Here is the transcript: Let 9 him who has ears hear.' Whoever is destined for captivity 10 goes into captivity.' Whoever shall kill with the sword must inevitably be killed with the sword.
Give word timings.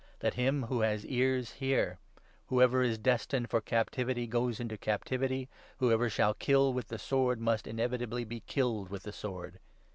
Let 0.23 0.35
9 0.35 0.45
him 0.47 0.63
who 0.63 0.79
has 0.81 1.05
ears 1.05 1.51
hear.' 1.51 1.99
Whoever 2.47 2.81
is 2.81 2.97
destined 2.97 3.51
for 3.51 3.61
captivity 3.61 4.23
10 4.25 4.29
goes 4.31 4.59
into 4.59 4.75
captivity.' 4.75 5.47
Whoever 5.77 6.09
shall 6.09 6.33
kill 6.33 6.73
with 6.73 6.87
the 6.87 6.97
sword 6.97 7.39
must 7.39 7.67
inevitably 7.67 8.23
be 8.25 8.39
killed 8.39 8.89
with 8.89 9.03
the 9.03 9.13
sword. 9.13 9.59